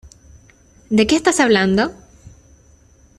[0.89, 1.93] ¿De qué estás hablando?